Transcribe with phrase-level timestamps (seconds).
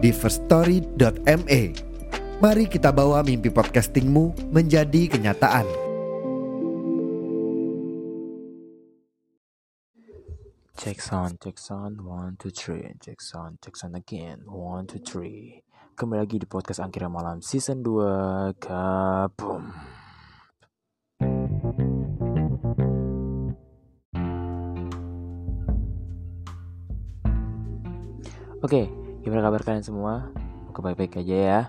[0.00, 1.62] di firststory.me.
[2.40, 5.68] Mari kita bawa mimpi podcastingmu menjadi kenyataan.
[10.80, 15.60] Check sound, check sound, one, two, three, check sound, check sound again, one, two, three.
[15.92, 19.68] Kembali lagi di podcast Angkira Malam season 2 Kabum.
[28.64, 28.88] Oke,
[29.20, 30.32] gimana kabar kalian semua?
[30.64, 31.60] Semoga baik-baik aja ya.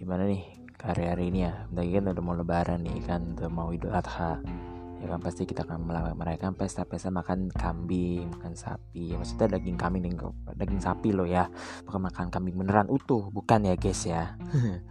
[0.00, 0.40] Gimana nih
[0.80, 1.68] hari-hari ini ya?
[1.68, 4.40] Bentar kan udah mau lebaran nih kan, udah mau idul adha
[5.04, 5.84] ya kan pasti kita akan
[6.16, 9.12] merayakan pesta-pesta makan kambing, makan sapi.
[9.12, 10.16] Ya, maksudnya daging kambing dan
[10.56, 11.44] daging sapi loh ya.
[11.84, 14.32] Bukan makan kambing beneran utuh, bukan ya guys ya.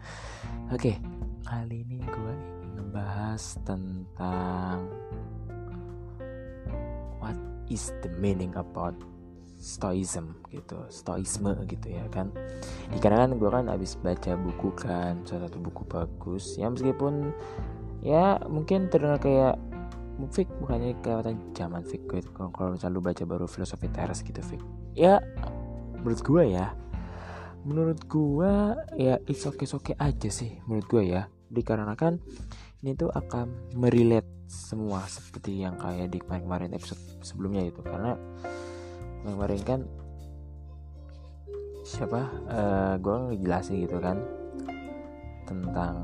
[0.76, 1.02] Oke,
[1.50, 4.86] kali ini gue ingin ngebahas tentang
[7.18, 7.38] what
[7.74, 8.94] is the meaning about
[9.64, 12.36] stoicism gitu stoisme gitu ya kan.
[12.92, 17.32] Di karena kan gue kan habis baca buku kan salah satu buku bagus ya meskipun
[18.04, 19.56] ya mungkin terdengar kayak
[20.36, 22.28] fik bukannya kelewatan zaman fik gitu.
[22.36, 24.60] Kalau misalnya lu baca baru filosofi teras gitu fik.
[25.00, 25.24] Ya
[26.04, 26.76] menurut gue ya
[27.64, 28.54] menurut gue
[29.00, 31.32] ya it's okay okay aja sih menurut gue ya.
[31.54, 32.20] Dikarenakan
[32.84, 38.20] ini tuh akan merelate semua seperti yang kayak di kemarin-kemarin episode sebelumnya itu karena
[39.24, 39.82] kemarin kan
[41.84, 44.20] siapa uh, gue ngejelasin gitu kan
[45.44, 45.96] tentang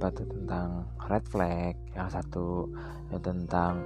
[0.00, 2.72] apa tuh tentang red flag yang satu
[3.12, 3.84] ya tentang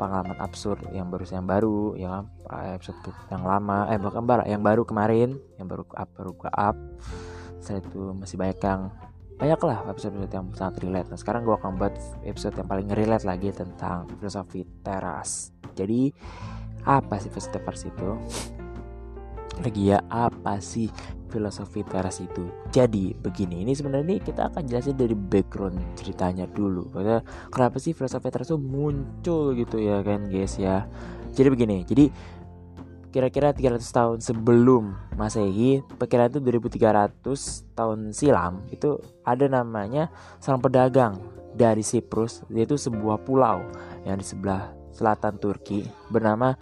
[0.00, 2.24] pengalaman absurd yang baru yang baru ya
[2.72, 2.96] episode
[3.28, 6.76] yang lama eh bukan baru yang baru kemarin yang baru up baru ke up.
[7.60, 8.82] Setelah itu masih banyak yang
[9.40, 11.08] banyak lah episode-episode yang sangat relate.
[11.08, 15.52] Nah sekarang gue akan buat episode yang paling relate lagi tentang filosofi teras.
[15.76, 16.12] Jadi
[16.86, 18.08] apa sih teras itu?
[19.60, 20.88] Lagi ya apa sih
[21.28, 22.48] filosofi teras itu?
[22.72, 26.88] Jadi begini ini sebenarnya kita akan jelasin dari background ceritanya dulu.
[27.52, 30.88] Kenapa sih filosofi teras itu muncul gitu ya kan guys ya?
[31.36, 32.10] Jadi begini jadi
[33.10, 41.14] kira-kira 300 tahun sebelum Masehi, perkiraan itu 2300 tahun silam itu ada namanya seorang pedagang
[41.50, 43.66] dari Siprus, yaitu sebuah pulau
[44.06, 44.70] yang di sebelah
[45.00, 46.52] selatan Turki bernama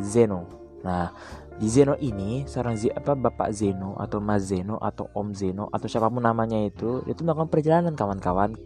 [0.00, 0.48] Zeno.
[0.80, 1.12] Nah,
[1.60, 5.86] di Zeno ini seorang Z, apa Bapak Zeno atau Mas Zeno atau Om Zeno atau
[5.86, 8.56] siapa pun namanya itu itu melakukan perjalanan kawan-kawan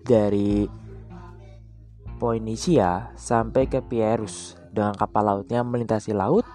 [0.00, 0.64] dari
[2.16, 6.48] Poinisia sampai ke Pierus dengan kapal lautnya melintasi laut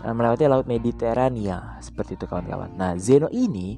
[0.00, 2.72] dan melewati laut Mediterania seperti itu kawan-kawan.
[2.72, 3.76] Nah Zeno ini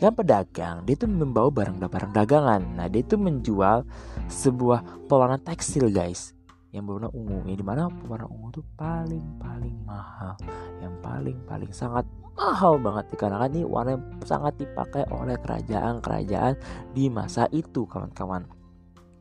[0.00, 2.62] kan pedagang dia itu membawa barang-barang dagangan.
[2.74, 3.84] Nah dia itu menjual
[4.26, 6.32] sebuah pewarna tekstil guys
[6.74, 7.46] yang berwarna ungu.
[7.46, 10.34] Yang di mana warna ungu itu paling paling mahal.
[10.82, 12.04] Yang paling paling sangat
[12.34, 13.14] mahal banget.
[13.14, 16.58] Dikarenakan ini warna yang sangat dipakai oleh kerajaan-kerajaan
[16.90, 18.50] di masa itu kawan-kawan.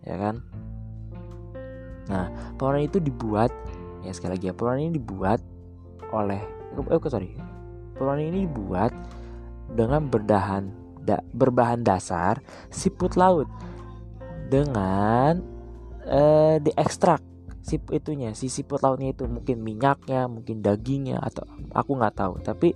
[0.01, 0.41] Ya kan?
[2.09, 2.25] Nah
[2.57, 3.53] pewarna itu dibuat
[4.01, 5.39] ya sekali lagi ya pewarna ini dibuat
[6.09, 6.41] oleh
[6.73, 7.37] eh sorry.
[7.93, 8.89] Pewarna ini dibuat
[9.69, 10.73] dengan berdahan
[11.05, 12.41] da, berbahan dasar
[12.73, 13.45] siput laut
[14.49, 15.39] dengan
[16.03, 17.32] eh, diekstrak
[17.63, 22.33] si itunya si siput lautnya itu mungkin minyaknya mungkin dagingnya atau aku nggak tahu.
[22.43, 22.69] Tapi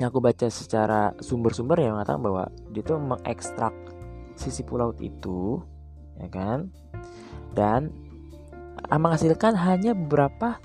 [0.00, 2.44] yang aku baca secara sumber-sumber yang mengatakan bahwa
[2.74, 3.76] dia tuh mengekstrak
[4.34, 5.62] si siput laut itu
[6.18, 6.72] ya kan?
[7.54, 7.92] Dan
[8.90, 10.58] menghasilkan hanya beberapa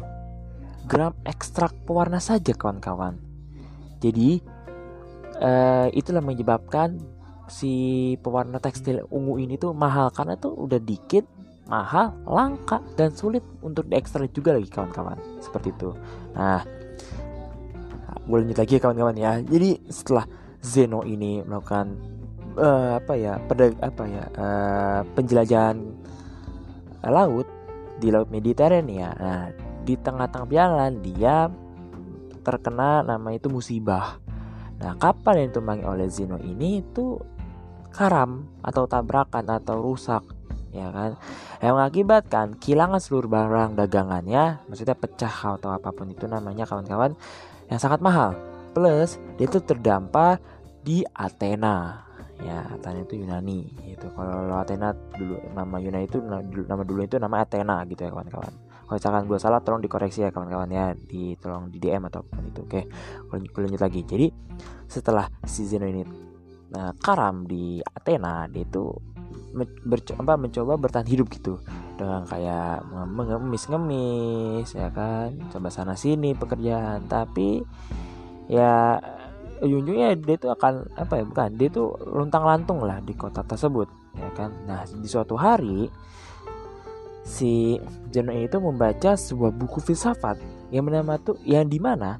[0.89, 3.21] gram ekstrak pewarna saja kawan-kawan.
[4.01, 4.41] Jadi
[5.37, 6.97] uh, itulah menyebabkan
[7.49, 11.25] si pewarna tekstil ungu ini tuh mahal karena tuh udah dikit
[11.69, 15.15] mahal, langka, dan sulit untuk diekstrak juga lagi kawan-kawan.
[15.37, 15.93] Seperti itu.
[16.33, 16.65] Nah,
[18.25, 19.31] boleh lanjut lagi ya kawan-kawan ya.
[19.45, 20.25] Jadi setelah
[20.59, 21.93] Zeno ini melakukan
[22.57, 25.77] uh, apa ya, pada apa ya, uh, penjelajahan
[27.05, 27.47] uh, laut
[28.01, 29.13] di laut Mediterania.
[29.13, 29.53] Nah,
[29.85, 31.47] di tengah-tengah jalan dia
[32.41, 34.17] terkena nama itu musibah.
[34.79, 37.19] Nah, kapal yang ditumpangi oleh Zeno ini itu
[37.91, 40.38] karam atau tabrakan atau rusak
[40.73, 41.17] ya kan?
[41.59, 47.17] Yang mengakibatkan kehilangan seluruh barang dagangannya maksudnya pecah atau apa pun itu namanya kawan-kawan
[47.69, 48.33] yang sangat mahal.
[48.73, 50.37] Plus dia tuh terdampar
[50.81, 52.05] di Athena.
[52.39, 57.43] Ya Athena itu Yunani itu kalau Athena dulu nama Yunani itu nama dulu itu nama
[57.43, 58.53] Athena gitu ya kawan-kawan.
[58.89, 60.97] Kalau misalkan gue salah tolong dikoreksi ya kawan-kawan ya.
[60.97, 62.81] Di tolong di DM atau apa itu oke?
[63.29, 64.01] Kalau lanjut lagi.
[64.01, 64.27] Jadi
[64.89, 66.01] setelah Zeno ini
[66.73, 68.89] nah, karam di Athena dia itu
[69.55, 71.59] mencoba, mencoba bertahan hidup gitu.
[71.97, 75.35] Dengan kayak mengemis-ngemis ya kan?
[75.51, 77.09] Coba sana sini pekerjaan.
[77.09, 77.63] Tapi
[78.49, 78.97] ya
[79.59, 83.91] ujung-ujungnya dia itu akan apa ya bukan dia itu luntang lantung lah di kota tersebut
[84.15, 84.55] ya kan?
[84.63, 85.91] Nah di suatu hari
[87.27, 87.77] si
[88.09, 90.39] Zeno itu membaca sebuah buku filsafat
[90.73, 92.17] yang bernama tuh yang di mana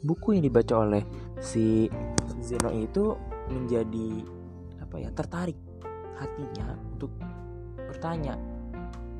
[0.00, 1.02] buku yang dibaca oleh
[1.42, 1.90] si
[2.40, 3.12] Zeno itu
[3.50, 4.08] menjadi
[4.80, 5.58] apa ya tertarik
[6.16, 7.12] hatinya untuk
[7.76, 8.34] bertanya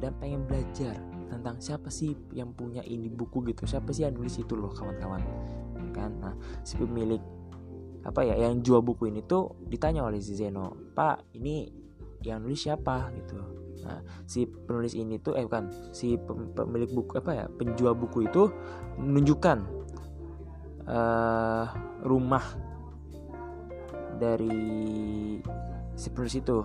[0.01, 0.97] dan pengen belajar
[1.27, 5.23] tentang siapa sih yang punya ini buku gitu siapa sih yang nulis itu loh kawan-kawan.
[5.93, 6.13] Kan?
[6.21, 7.21] Nah si pemilik
[8.07, 11.67] apa ya yang jual buku ini tuh ditanya oleh si Zeno pak ini
[12.23, 13.11] yang nulis siapa?
[13.17, 13.37] Gitu.
[13.83, 16.15] Nah si penulis ini tuh eh bukan si
[16.55, 18.53] pemilik buku apa ya penjual buku itu
[19.01, 19.59] menunjukkan
[20.87, 21.67] uh,
[22.07, 22.45] rumah
[24.17, 25.41] dari
[25.97, 26.65] si penulis itu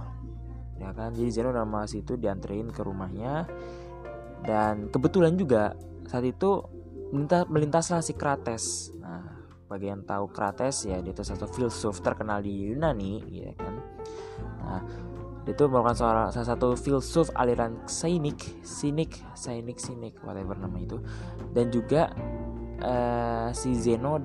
[0.82, 1.14] ya kan?
[1.14, 3.46] Jadi Zeno nama si itu dianterin ke rumahnya.
[4.42, 5.78] Dan kebetulan juga
[6.10, 6.66] saat itu
[7.14, 8.90] melintas melintaslah si Krates.
[8.98, 13.76] Nah bagi yang tahu Krates ya dia itu satu filsuf terkenal di Yunani ya kan?
[14.66, 14.82] Nah
[15.46, 20.98] itu merupakan seorang salah satu filsuf aliran Sainik Sinik Sainik Sinik whatever nama itu.
[21.54, 22.10] Dan juga
[22.82, 24.18] uh, si Zeno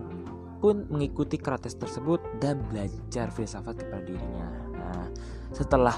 [0.57, 4.49] pun mengikuti Krates tersebut dan belajar filsafat kepada dirinya.
[4.73, 5.05] Nah
[5.53, 5.95] setelah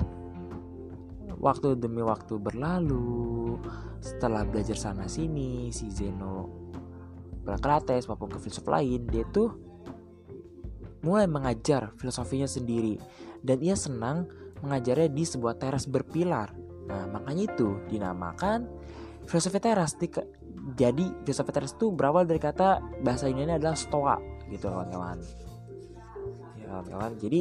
[1.38, 3.56] waktu demi waktu berlalu
[3.98, 6.50] setelah belajar sana sini si Zeno
[7.48, 9.68] Krates maupun ke filsuf lain dia tuh
[11.02, 12.98] mulai mengajar filosofinya sendiri.
[13.38, 14.26] Dan ia senang
[14.60, 16.52] mengajarnya di sebuah teras berpilar.
[16.90, 18.66] Nah makanya itu dinamakan
[19.24, 19.94] filosofi teras.
[19.96, 20.10] Di,
[20.74, 24.16] jadi filosofi teras itu berawal dari kata bahasa Yunani adalah stoa
[24.50, 25.22] gitu kawan-kawan.
[26.58, 27.12] Ya kawan-kawan.
[27.16, 27.40] Jadi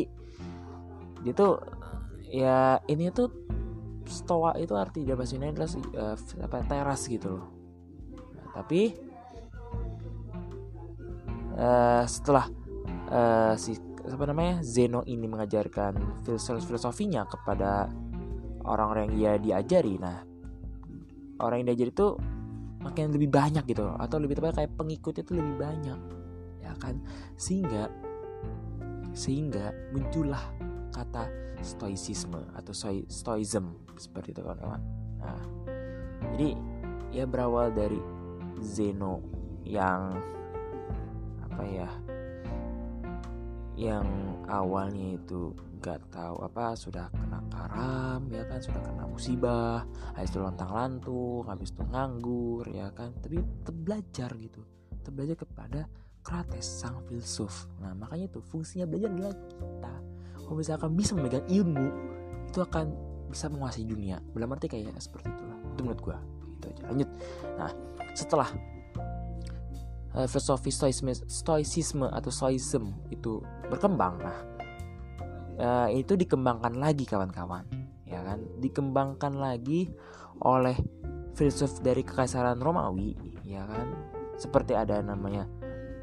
[1.26, 1.48] itu
[2.30, 3.34] ya ini tuh
[4.08, 7.46] stoa itu arti dalam bahasa Yunani adalah uh, apa teras gitu loh.
[8.36, 8.82] Nah, tapi
[11.60, 12.46] uh, setelah
[13.12, 13.76] uh, si
[14.08, 17.92] apa namanya Zeno ini mengajarkan filosof filosofinya kepada
[18.64, 20.24] orang-orang yang ia diajari, nah
[21.44, 22.08] orang yang diajari itu
[22.82, 24.00] makin lebih banyak gitu loh.
[24.00, 26.00] atau lebih tepat kayak pengikutnya itu lebih banyak
[26.64, 26.96] ya kan
[27.36, 27.92] sehingga
[29.12, 30.44] sehingga muncullah
[30.98, 31.30] kata
[31.62, 32.74] stoicisme atau
[33.06, 34.82] stoicism seperti itu kawan-kawan.
[35.22, 35.42] Nah,
[36.34, 36.58] jadi
[37.14, 38.02] ya berawal dari
[38.62, 39.22] Zeno
[39.62, 40.18] yang
[41.46, 41.90] apa ya
[43.78, 44.06] yang
[44.50, 49.86] awalnya itu nggak tahu apa sudah kena karam ya kan sudah kena musibah
[50.18, 53.14] habis itu lontang lantung habis itu nganggur ya kan.
[53.22, 55.82] Tapi tetap belajar gitu tetap belajar kepada
[56.26, 57.72] Krates sang filsuf.
[57.80, 59.96] Nah makanya itu fungsinya belajar adalah kita
[60.48, 61.92] kalau misalkan bisa memegang ilmu
[62.48, 62.96] itu akan
[63.28, 64.24] bisa menguasai dunia.
[64.32, 65.60] Belum arti kayak seperti itulah.
[65.76, 66.18] Itu menurut gue
[66.56, 66.84] gitu aja.
[66.88, 67.10] Lanjut.
[67.60, 67.72] Nah
[68.16, 68.50] setelah
[70.16, 74.38] uh, filosofi stoicisme, stoicisme atau stoicism itu berkembang nah
[75.60, 77.68] uh, itu dikembangkan lagi kawan-kawan.
[78.08, 78.40] Ya kan?
[78.64, 79.92] Dikembangkan lagi
[80.40, 80.80] oleh
[81.36, 84.16] filsuf dari kekaisaran Romawi ya kan?
[84.40, 85.44] Seperti ada namanya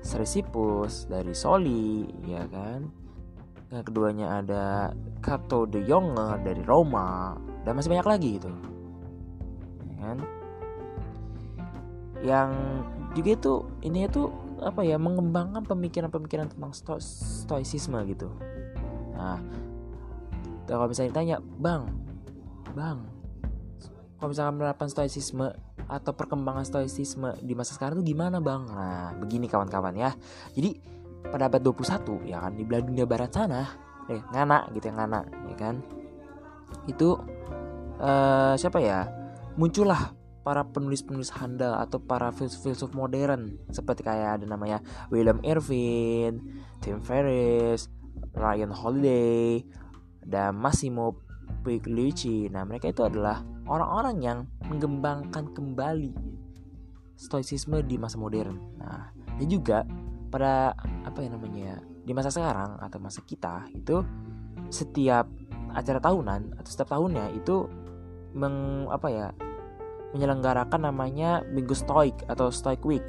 [0.05, 3.04] Chrysippus dari Soli ya kan
[3.81, 7.35] yang keduanya ada Cato de Jonge dari Roma.
[7.67, 8.51] Dan masih banyak lagi gitu.
[9.89, 10.19] Ya kan?
[12.25, 12.51] Yang
[13.15, 13.53] juga itu
[13.87, 14.33] ini itu
[14.65, 18.31] apa ya mengembangkan pemikiran-pemikiran tentang sto stoicisme gitu.
[19.15, 19.39] Nah
[20.65, 21.85] kalau misalnya ditanya bang
[22.73, 22.99] bang
[24.17, 25.53] kalau misalnya menerapkan stoicisme
[25.85, 28.65] atau perkembangan stoicisme di masa sekarang itu gimana bang?
[28.67, 30.11] Nah begini kawan-kawan ya.
[30.57, 30.81] Jadi
[31.29, 33.65] pada abad 21 ya kan di belahan dunia barat sana
[34.09, 35.81] eh ngana gitu ya ngana ya kan
[36.89, 37.17] itu
[38.01, 39.09] uh, siapa ya
[39.57, 40.13] muncullah
[40.45, 46.45] para penulis-penulis handal atau para filsuf-filsuf modern seperti kayak ada namanya William Irvin,
[46.85, 47.89] Tim Ferriss,
[48.37, 49.65] Ryan Holiday,
[50.21, 51.17] dan Massimo
[51.65, 52.53] Pigliucci.
[52.53, 54.39] Nah, mereka itu adalah orang-orang yang
[54.69, 56.13] mengembangkan kembali
[57.17, 58.61] stoicisme di masa modern.
[58.77, 59.89] Nah, dan juga
[60.35, 60.75] pada
[61.07, 64.03] apa ya namanya di masa sekarang atau masa kita itu
[64.67, 65.31] setiap
[65.71, 67.71] acara tahunan atau setiap tahunnya itu
[68.35, 69.27] meng apa ya
[70.11, 73.07] menyelenggarakan namanya minggu stoik atau stoik week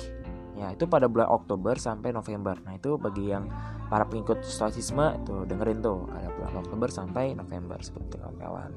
[0.55, 2.55] Ya, itu pada bulan Oktober sampai November.
[2.63, 3.51] Nah, itu bagi yang
[3.91, 8.71] para pengikut stoicisme itu dengerin tuh ada bulan Oktober sampai November seperti kawan-kawan.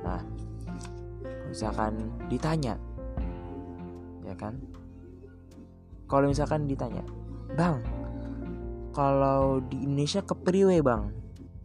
[0.00, 0.24] Nah,
[1.52, 2.80] misalkan ditanya
[4.24, 4.56] ya kan?
[6.08, 7.04] Kalau misalkan ditanya,
[7.54, 7.80] "Bang,
[8.94, 11.14] kalau di Indonesia ke priwe, Bang?"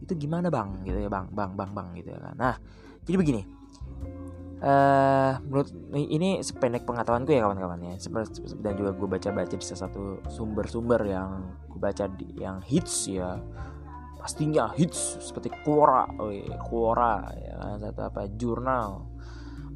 [0.00, 0.82] Itu gimana, Bang?
[0.86, 1.28] gitu ya, Bang.
[1.30, 2.34] Bang, Bang, Bang gitu ya kan.
[2.38, 2.54] Nah,
[3.04, 3.42] jadi begini
[4.60, 7.94] uh, menurut ini sependek pengetahuanku ya kawan-kawan ya
[8.60, 13.40] dan juga gue baca-baca di salah satu sumber-sumber yang gue baca di, yang hits ya
[14.20, 16.04] pastinya hits seperti Quora,
[16.68, 19.08] Quora ya kan atau apa jurnal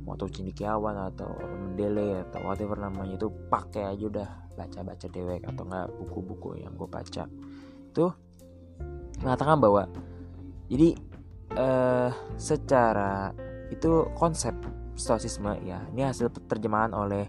[0.04, 5.88] atau cendikiawan atau mendele atau whatever namanya itu pakai aja udah baca-baca dewek atau enggak
[5.96, 7.24] buku-buku yang gue baca.
[7.90, 8.12] Itu
[9.24, 9.88] mengatakan bahwa
[10.68, 10.98] jadi
[11.56, 13.32] uh, secara
[13.72, 14.52] itu konsep
[14.94, 17.26] stoicisme ya ini hasil terjemahan oleh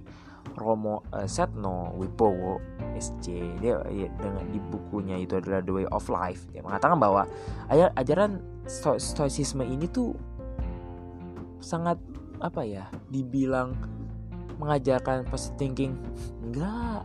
[0.54, 2.62] Romo uh, Setno Wibowo
[2.96, 6.48] SJ dia ya, dengan di bukunya itu adalah The Way of Life.
[6.54, 7.28] Dia mengatakan bahwa
[7.72, 8.40] ajaran
[8.70, 10.16] sto stoicisme ini tuh
[11.60, 11.98] sangat
[12.46, 13.74] apa ya dibilang
[14.62, 15.94] mengajarkan positive thinking
[16.46, 17.04] enggak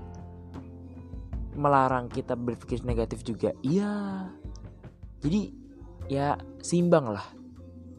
[1.57, 4.29] melarang kita berpikir negatif juga iya
[5.25, 5.51] jadi
[6.07, 6.29] ya
[6.61, 7.27] simbang lah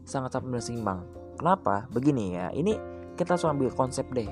[0.06, 1.90] sangat sangat bersimbang Kenapa?
[1.90, 2.78] Begini ya, ini
[3.18, 4.30] kita langsung ambil konsep deh.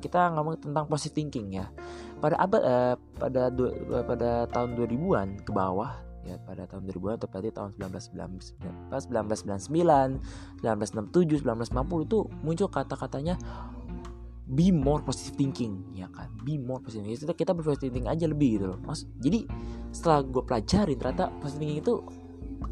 [0.00, 1.68] Kita ngomong tentang positive thinking ya.
[2.16, 3.68] Pada abad eh, pada du,
[4.08, 11.44] pada tahun 2000-an ke bawah ya pada tahun 2000-an atau berarti tahun 1999, 1999, 1967,
[11.44, 13.40] 1960 itu muncul kata-katanya
[14.50, 18.26] be more positive thinking ya kan be more positive thinking kita kita berpositive thinking aja
[18.26, 19.46] lebih gitu loh mas jadi
[19.94, 21.94] setelah gue pelajarin ternyata positive thinking itu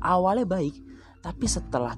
[0.03, 0.75] awalnya baik
[1.23, 1.95] tapi setelah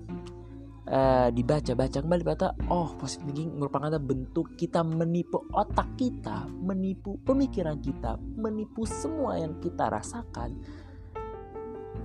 [0.85, 7.81] uh, dibaca-baca kembali kata oh positive thinking merupakan bentuk kita menipu otak kita menipu pemikiran
[7.81, 10.61] kita menipu semua yang kita rasakan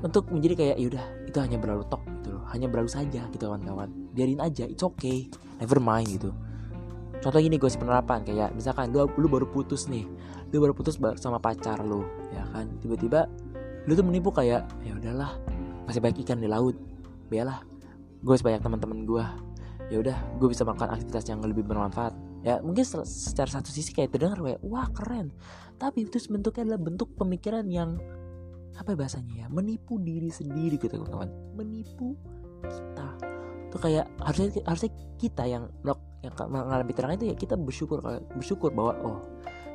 [0.05, 2.45] untuk menjadi kayak yaudah itu hanya berlalu tok gitu loh.
[2.53, 3.89] Hanya berlalu saja gitu kawan-kawan.
[4.13, 5.25] Biarin aja it's okay.
[5.57, 6.29] Never mind gitu.
[7.25, 8.21] Contoh gini gue penerapan.
[8.21, 10.05] Kayak misalkan lu, lu baru putus nih.
[10.53, 12.69] Lu baru putus sama pacar lu ya kan.
[12.85, 13.25] Tiba-tiba
[13.89, 15.41] lu tuh menipu kayak ya udahlah
[15.89, 16.77] masih baik ikan di laut.
[17.33, 17.65] Biarlah
[18.21, 19.25] gue sebanyak teman-teman gue
[19.89, 22.13] ya udah gue bisa melakukan aktivitas yang lebih bermanfaat.
[22.45, 25.33] Ya mungkin secara satu sisi kayak terdengar kayak wah keren.
[25.81, 27.97] Tapi itu bentuknya adalah bentuk pemikiran yang
[28.75, 32.20] apa bahasanya ya menipu diri sendiri gitu kawan-kawan menipu
[32.65, 33.08] kita
[33.72, 35.63] tuh kayak harusnya harusnya kita yang
[36.24, 38.03] yang mengalami terang itu ya kita bersyukur
[38.36, 39.17] bersyukur bahwa oh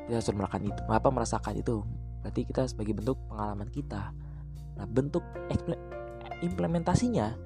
[0.08, 1.74] kita sudah merasakan itu apa merasakan itu
[2.20, 4.12] berarti kita sebagai bentuk pengalaman kita
[4.76, 5.24] nah bentuk
[6.40, 7.36] implementasinya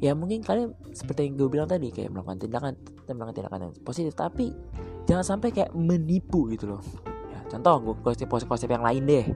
[0.00, 2.72] ya mungkin kalian seperti yang gue bilang tadi kayak melakukan tindakan
[3.04, 4.56] melakukan tindakan yang positif tapi
[5.04, 6.82] jangan sampai kayak menipu gitu loh
[7.28, 9.26] ya, contoh gue konsep-konsep yang lain deh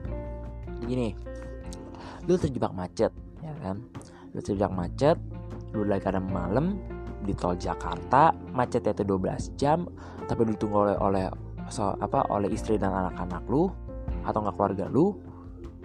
[0.85, 1.13] gini
[2.25, 3.77] lu terjebak macet ya kan?
[4.33, 5.17] Lu terjebak macet
[5.75, 6.79] lu lagi kadang malam
[7.25, 9.85] di tol Jakarta macetnya itu 12 jam
[10.25, 11.25] tapi ditunggu oleh oleh
[11.69, 13.69] so, apa oleh istri dan anak-anak lu
[14.25, 15.13] atau nggak keluarga lu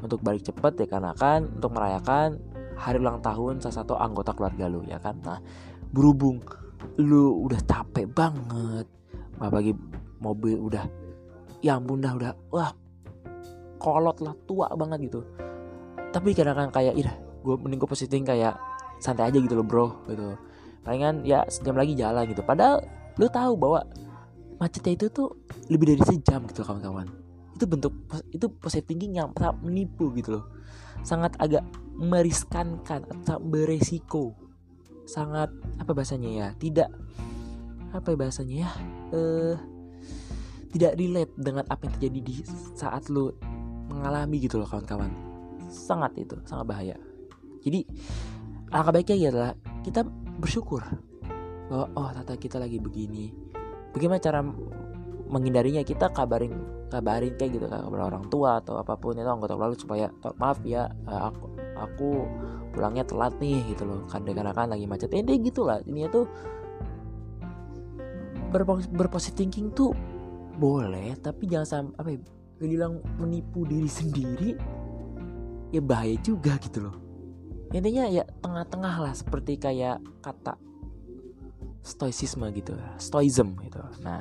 [0.00, 2.40] untuk balik cepet ya karena kan untuk merayakan
[2.80, 5.21] hari ulang tahun salah satu anggota keluarga lu ya kan?
[5.21, 5.40] Nah
[5.92, 6.40] berhubung
[6.97, 8.88] lu udah capek banget
[9.37, 9.76] apalagi
[10.21, 10.85] mobil udah
[11.61, 12.73] ya ampun dah udah wah
[13.81, 15.25] kolot lah tua banget gitu.
[16.13, 17.09] Tapi kadang-kadang kayak ih
[17.41, 18.61] gue mending gue positif kayak
[19.01, 20.37] santai aja gitu loh bro gitu.
[20.85, 22.45] Palingan ya sejam lagi jalan gitu.
[22.45, 22.85] Padahal
[23.17, 23.81] lu tahu bahwa
[24.61, 25.33] macetnya itu tuh
[25.73, 27.09] lebih dari sejam gitu kawan-kawan.
[27.57, 27.97] Itu bentuk
[28.29, 30.45] itu positive thinking yang sangat menipu gitu loh.
[31.01, 31.65] Sangat agak
[31.97, 34.37] meriskankan atau beresiko.
[35.09, 35.49] Sangat
[35.81, 36.93] apa bahasanya ya tidak
[37.91, 38.71] apa bahasanya ya
[39.11, 39.57] eh
[40.71, 42.35] tidak relate dengan apa yang terjadi di
[42.79, 43.35] saat lu
[43.91, 45.11] mengalami gitu loh kawan-kawan.
[45.67, 46.97] Sangat itu sangat bahaya.
[47.61, 47.85] Jadi
[48.71, 50.07] alangkah baiknya ya adalah kita
[50.39, 50.81] bersyukur
[51.69, 53.35] bahwa oh tata kita lagi begini.
[53.91, 54.41] Bagaimana cara
[55.31, 55.83] menghindarinya?
[55.83, 60.07] Kita kabarin kabarin kayak gitu kabar orang tua atau apa pun itu anggota keluarga supaya
[60.39, 61.47] maaf ya eh, aku
[61.79, 62.09] aku
[62.71, 64.07] pulangnya telat nih gitu loh.
[64.07, 65.11] Karena kan lagi macet.
[65.11, 65.83] Ini gitu lah.
[65.83, 66.27] Ini tuh
[68.91, 69.95] berpositif thinking tuh
[70.59, 72.19] boleh tapi jangan sampai apa ya
[72.69, 74.52] bilang menipu diri sendiri
[75.73, 76.97] ya bahaya juga gitu loh.
[77.71, 80.59] Intinya ya tengah-tengah lah seperti kayak kata
[81.81, 83.81] stoicisme gitu stoism gitu.
[84.05, 84.21] Nah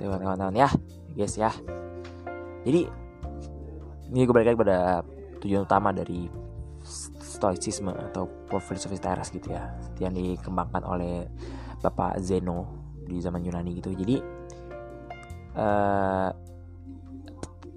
[0.00, 0.70] teman-teman ya
[1.12, 1.52] guys ya.
[2.64, 2.88] Jadi
[4.10, 4.78] ini gue balik lagi pada
[5.44, 6.28] tujuan utama dari
[7.40, 11.28] stoicisme atau filosofi teras gitu ya yang dikembangkan oleh
[11.80, 12.68] Bapak Zeno
[13.04, 13.92] di zaman Yunani gitu.
[13.92, 14.16] Jadi
[15.56, 16.30] uh,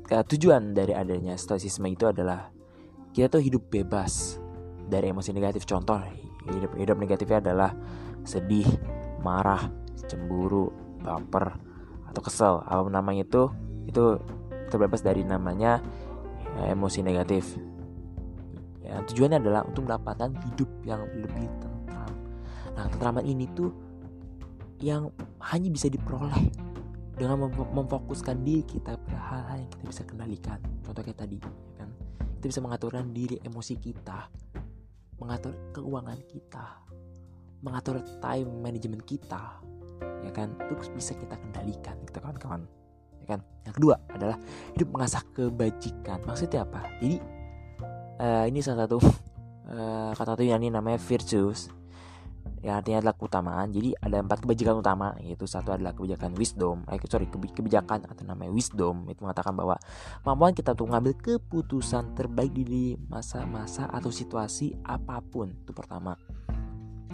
[0.10, 2.51] tujuan dari adanya stoicisme itu adalah
[3.13, 4.41] kita tuh hidup bebas
[4.89, 5.63] dari emosi negatif.
[5.63, 6.01] Contoh
[6.50, 7.72] hidup hidup negatifnya adalah
[8.27, 8.67] sedih
[9.24, 9.72] marah
[10.10, 10.69] cemburu
[11.00, 11.55] baper
[12.12, 12.60] atau kesel.
[12.65, 13.48] Apa namanya itu?
[13.88, 14.19] Itu
[14.67, 15.79] terbebas dari namanya
[16.60, 17.55] ya, emosi negatif.
[18.83, 22.12] Ya tujuannya adalah untuk mendapatkan hidup yang lebih tentram.
[22.75, 23.72] Nah tentraman ini tuh
[24.83, 25.07] yang
[25.39, 26.73] hanya bisa diperoleh
[27.13, 30.60] dengan memfokuskan diri kita pada hal-hal yang kita bisa kendalikan.
[30.82, 31.89] Contoh kayak tadi ya kan?
[32.41, 34.20] Kita bisa mengaturkan diri emosi kita
[35.22, 36.65] mengatur keuangan kita
[37.63, 39.62] mengatur time management kita
[40.25, 40.58] ya kan?
[40.65, 42.65] Itu bisa kita kendalikan gitu kawan-kawan
[43.22, 43.39] ya kan?
[43.70, 44.38] Yang kedua adalah
[44.74, 46.17] hidup mengasah kebajikan.
[46.25, 46.82] Maksudnya apa?
[46.98, 47.17] Jadi
[48.17, 48.98] uh, ini salah satu
[49.70, 51.70] uh, kata satu yang ini namanya virtues
[52.63, 53.67] yang artinya adalah keutamaan.
[53.75, 58.55] Jadi ada empat kebijakan utama, yaitu satu adalah kebijakan wisdom, eh, sorry kebijakan atau namanya
[58.55, 59.75] wisdom itu mengatakan bahwa
[60.24, 66.15] kemampuan kita untuk mengambil keputusan terbaik di masa-masa atau situasi apa pun itu pertama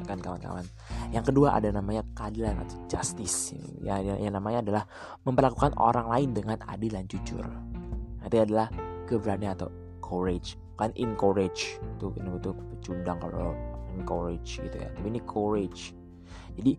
[0.06, 0.64] kan kawan-kawan.
[1.12, 3.58] Yang kedua ada namanya keadilan atau justice.
[3.84, 4.84] Ya, yang, yang namanya adalah
[5.28, 7.44] memperlakukan orang lain dengan adil dan jujur.
[8.24, 8.72] Nanti adalah
[9.06, 9.68] keberanian atau
[10.00, 11.78] courage, kan encourage.
[12.00, 13.54] Itu ini itu pecundang kalau
[13.98, 14.90] encourage gitu ya.
[14.94, 15.96] Tapi ini courage.
[16.60, 16.74] Jadi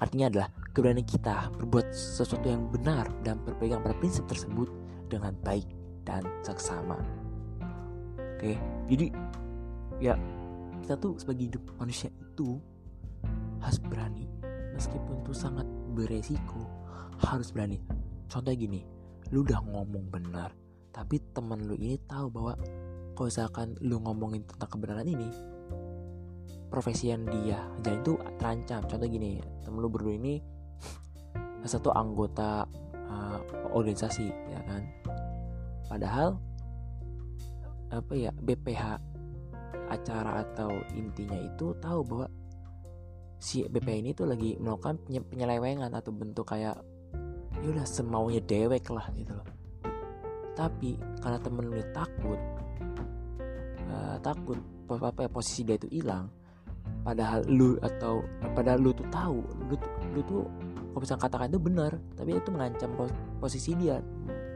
[0.00, 4.68] artinya adalah keberanian kita berbuat sesuatu yang benar dan berpegang pada prinsip tersebut
[5.12, 5.68] dengan baik
[6.08, 6.96] dan seksama.
[8.36, 8.56] Oke
[8.88, 9.12] jadi
[10.00, 10.16] ya
[10.80, 12.56] kita tuh sebagai hidup manusia itu
[13.60, 14.24] harus berani.
[14.72, 16.64] Meskipun itu sangat beresiko
[17.20, 17.76] harus berani.
[18.32, 18.80] Contohnya gini
[19.30, 20.50] lu udah ngomong benar
[20.90, 22.58] tapi temen lu ini tahu bahwa
[23.14, 25.30] kalau misalkan lu ngomongin tentang kebenaran ini
[26.70, 27.58] profesi yang dia.
[27.82, 28.86] Jadi itu terancam.
[28.86, 30.38] Contoh gini temen lu berdua ini
[31.66, 32.64] satu anggota
[33.10, 33.38] uh,
[33.74, 34.82] organisasi ya kan?
[35.90, 36.38] Padahal
[37.90, 39.02] apa ya BPH
[39.90, 42.26] acara atau intinya itu tahu bahwa
[43.42, 46.78] si BPH ini tuh lagi melakukan penyelewengan atau bentuk kayak
[47.58, 49.48] ya udah semaunya dewek lah gitu loh.
[50.54, 52.40] Tapi karena temen lu takut
[53.90, 54.58] uh, takut
[54.90, 56.39] apa ya posisi dia itu hilang
[57.00, 60.42] padahal lu atau padahal lu tuh tahu lu tuh lu tuh
[60.90, 62.90] kalau misalkan katakan itu benar tapi itu mengancam
[63.38, 64.02] posisi dia.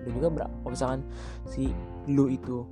[0.05, 1.01] Dan juga kalau misalkan
[1.49, 1.73] si
[2.11, 2.67] lu itu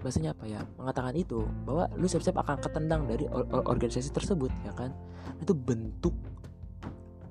[0.00, 4.72] bahasanya apa ya mengatakan itu bahwa lu siap-siap akan ketendang dari or organisasi tersebut ya
[4.72, 4.94] kan?
[5.42, 6.14] Itu bentuk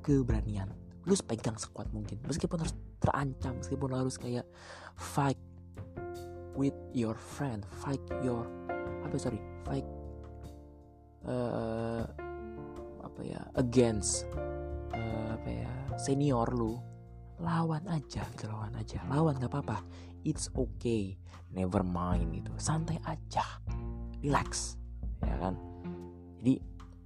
[0.04, 0.70] keberanian.
[1.08, 2.20] Lu pegang sekuat mungkin.
[2.28, 4.48] Meskipun harus terancam meskipun harus kayak
[4.96, 5.36] fight
[6.56, 8.48] with your friend fight your
[9.04, 9.84] apa sorry fight
[11.28, 12.04] uh,
[13.04, 14.28] apa ya against
[14.96, 16.80] uh, apa ya senior lu.
[17.44, 19.04] Lawan aja gitu lawan aja.
[19.10, 19.84] Lawan nggak apa-apa.
[20.24, 21.20] It's okay.
[21.52, 22.54] Never mind gitu.
[22.56, 23.44] Santai aja.
[24.24, 24.80] Relax.
[25.26, 25.60] Ya kan?
[26.40, 26.62] Jadi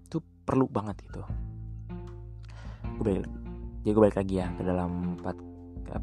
[0.07, 1.21] itu perlu banget itu
[2.97, 3.29] gue balik
[3.85, 5.37] jadi gue balik lagi ya ke dalam empat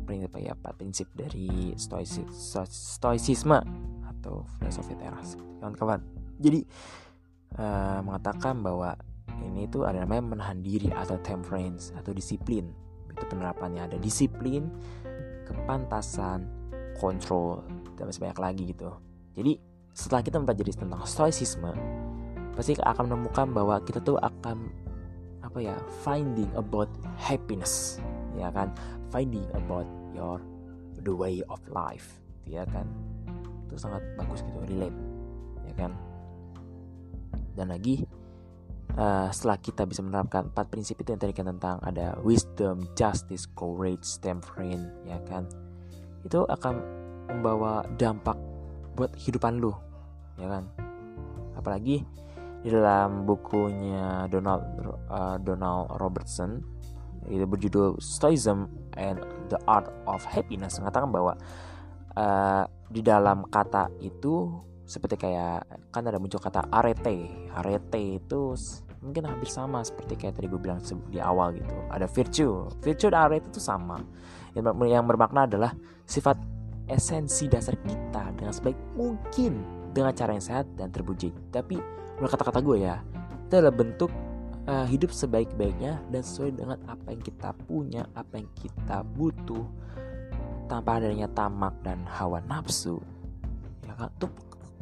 [0.09, 3.59] prinsip ya empat prinsip dari stoicisme
[4.09, 5.37] atau filosofi teras.
[5.61, 6.01] Kawan-kawan.
[6.41, 6.65] Jadi
[7.59, 8.99] uh, mengatakan bahwa
[9.43, 12.71] ini itu ada namanya menahan diri atau temperance atau disiplin.
[13.11, 13.87] Itu penerapannya.
[13.91, 14.71] Ada disiplin
[15.45, 16.47] kepantasan
[16.99, 17.63] kontrol
[17.95, 18.91] dan masih banyak lagi gitu.
[19.35, 19.53] Jadi
[19.95, 21.71] setelah kita mempelajari tentang stoicisme
[22.55, 24.71] pasti akan menemukan bahwa kita tuh akan
[25.43, 27.99] apa ya finding about happiness
[28.35, 28.71] ya kan?
[29.11, 30.43] Finding about your
[31.03, 32.87] the way of life ya kan?
[33.67, 34.99] Itu sangat bagus gitu relate
[35.65, 35.93] ya kan
[37.55, 38.05] dan lagi
[38.99, 43.47] uh, setelah kita bisa menerapkan empat prinsip itu yang tadi kan tentang ada wisdom, justice,
[43.55, 45.47] courage, temperance, ya kan,
[46.23, 46.75] itu akan
[47.31, 48.37] membawa dampak
[48.95, 49.75] buat kehidupan lu,
[50.39, 50.65] ya kan.
[51.55, 52.05] Apalagi
[52.65, 54.65] di dalam bukunya Donald
[55.13, 56.65] uh, Donald Robertson
[57.29, 58.69] itu berjudul Stoicism
[59.01, 61.33] and the Art of Happiness mengatakan bahwa
[62.17, 67.49] uh, di dalam kata itu seperti kayak kan ada muncul kata arete.
[67.57, 68.53] Arete itu
[69.05, 71.75] mungkin hampir sama seperti kayak tadi gue bilang di awal gitu.
[71.93, 72.69] Ada virtue.
[72.85, 74.01] Virtue dan arete itu sama.
[74.55, 75.73] Yang bermakna adalah
[76.05, 76.37] sifat
[76.85, 79.65] esensi dasar kita dengan sebaik mungkin
[79.97, 81.33] dengan cara yang sehat dan terpuji.
[81.49, 81.81] Tapi
[82.21, 83.01] menurut kata-kata gue ya
[83.45, 84.11] itu adalah bentuk
[84.69, 89.65] uh, hidup sebaik-baiknya dan sesuai dengan apa yang kita punya apa yang kita butuh
[90.67, 93.01] tanpa adanya tamak dan hawa nafsu.
[93.85, 94.09] Ya kan?
[94.17, 94.27] Itu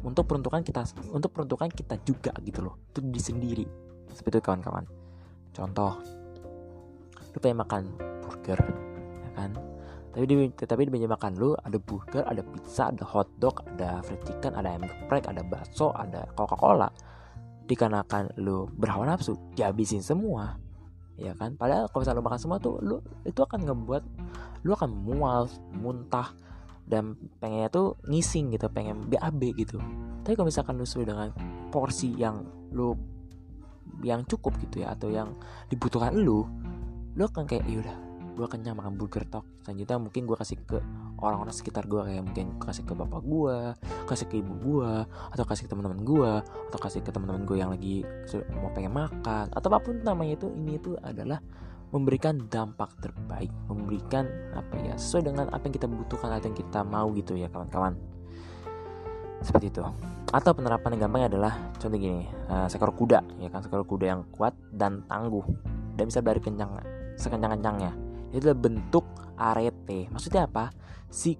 [0.03, 2.75] untuk peruntukan kita untuk peruntukan kita juga gitu loh.
[2.91, 3.65] Itu di sendiri.
[4.11, 4.85] Seperti itu kawan-kawan.
[5.55, 5.97] Contoh
[7.33, 7.83] lu pengen makan
[8.21, 8.59] burger
[9.23, 9.51] ya kan?
[10.13, 14.21] Tapi di tapi di meja makan lu ada burger ada pizza ada hotdog ada fried
[14.21, 16.89] chicken ada ayam geprek ada bakso ada coca cola
[17.65, 20.61] dikarenakan lu berhawa nafsu dihabisin semua
[21.17, 21.57] ya kan?
[21.57, 24.03] Padahal kalau misalnya lu makan semua tuh lu itu akan ngebuat
[24.65, 26.33] lu akan mual muntah
[26.83, 29.79] dan pengennya tuh ngising gitu pengen BAB gitu.
[30.23, 31.29] Tapi kalau misalkan lu sesuai dengan
[31.71, 32.95] porsi yang lu
[34.03, 35.37] yang cukup gitu ya atau yang
[35.69, 36.43] dibutuhkan lu
[37.13, 37.93] lu akan kayak yaudah
[38.33, 40.01] gue kenyang makan burger tok selanjutnya.
[40.01, 40.81] Mungkin gue kasih ke
[41.21, 43.57] orang-orang sekitar gue kayak mungkin kasih ke bapak gue
[44.09, 47.71] kasih ke ibu gue atau kasih ke teman-teman gue atau kasih ke teman-teman gue yang
[47.71, 48.03] lagi
[48.57, 51.39] mau pengen makan atau apa pun namanya itu ini itu adalah
[51.93, 54.25] memberikan dampak terbaik memberikan
[54.57, 57.93] apa ya sesuai dengan apa yang kita butuhkan atau yang kita mau gitu ya kawan-kawan.
[59.45, 59.85] Seperti itu.
[60.33, 64.21] Atau penerapan yang gampang adalah contoh gini uh, seekor kuda ya kan seekor kuda yang
[64.33, 65.45] kuat dan tangguh
[65.93, 66.81] dan bisa berlari kencang
[67.21, 67.93] sekencang-kencangnya.
[68.33, 69.05] Itu adalah bentuk
[69.37, 70.09] arete.
[70.09, 70.73] Maksudnya apa?
[71.13, 71.37] Si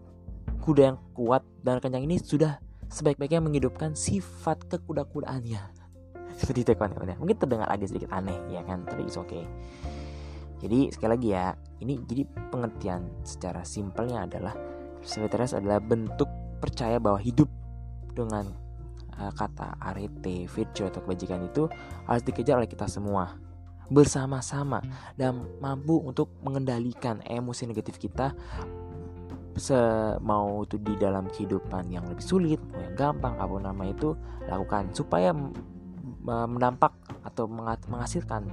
[0.62, 2.62] kuda yang kuat dan kencang ini sudah
[2.94, 5.82] sebaik-baiknya menghidupkan sifat kekuda-kudaannya.
[6.38, 7.18] Seperti itu kawan-kawan ya.
[7.18, 9.46] mungkin terdengar agak sedikit aneh ya kan tapi oke okay
[10.63, 11.45] jadi sekali lagi ya,
[11.84, 14.56] ini jadi pengertian secara simpelnya adalah
[15.04, 16.32] Seveteras adalah bentuk
[16.63, 17.52] percaya bahwa hidup
[18.15, 18.47] dengan
[19.19, 21.67] uh, kata arete, virtue atau kebajikan itu
[22.08, 23.36] harus dikejar oleh kita semua.
[23.91, 24.80] Bersama-sama
[25.19, 28.32] dan mampu untuk mengendalikan emosi negatif kita.
[29.54, 29.78] Se
[30.17, 34.17] mau itu di dalam kehidupan yang lebih sulit mau yang gampang apa nama itu
[34.49, 35.30] lakukan supaya
[36.26, 36.89] mendampak
[37.21, 37.45] atau
[37.86, 38.49] menghasilkan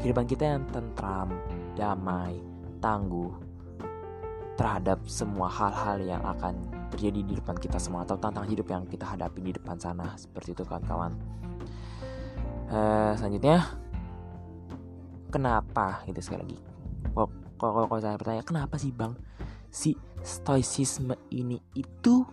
[0.00, 1.28] kehidupan kita yang tentram,
[1.76, 2.40] damai,
[2.80, 3.30] tangguh
[4.56, 6.56] terhadap semua hal-hal yang akan
[6.92, 10.16] terjadi di depan kita semua atau tantangan hidup yang kita hadapi di depan sana.
[10.16, 11.16] Seperti itu kawan-kawan.
[12.68, 13.64] Uh, selanjutnya
[15.32, 16.04] kenapa?
[16.08, 16.58] Gitu sekali lagi.
[17.60, 19.12] Kalau kalau saya bertanya kenapa sih bang
[19.68, 19.92] si
[20.24, 22.24] stoicisme ini itu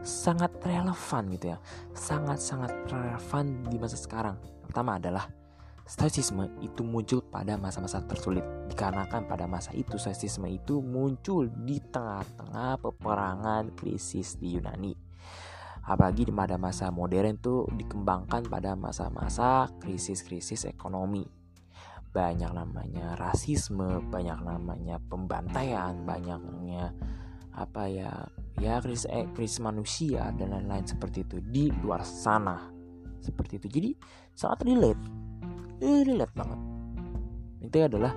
[0.00, 1.58] sangat relevan gitu ya?
[1.92, 4.40] Sangat sangat relevan di masa sekarang.
[4.64, 5.28] Pertama adalah
[5.84, 8.40] Stoicisme itu muncul pada masa-masa tersulit
[8.72, 14.96] dikarenakan pada masa itu stoicisme itu muncul di tengah-tengah peperangan krisis di Yunani.
[15.84, 21.28] Apalagi di pada masa modern itu dikembangkan pada masa-masa krisis-krisis ekonomi.
[22.16, 26.96] Banyak namanya rasisme, banyak namanya pembantaian, banyaknya
[27.54, 28.10] apa ya
[28.58, 32.66] ya krisis eh, krisis manusia dan lain-lain seperti itu di luar sana
[33.22, 33.90] seperti itu jadi
[34.34, 35.23] sangat relate
[35.84, 36.60] eh, banget.
[37.64, 38.12] Itu adalah